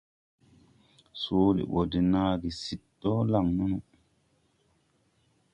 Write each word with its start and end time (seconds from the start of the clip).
Soole 1.21 1.61
ɓɔ 1.71 1.79
de 1.91 1.99
naage 2.11 2.49
sid 2.61 2.81
dɔɔ 2.99 3.19
laŋ 3.31 3.45
nono. 3.57 3.77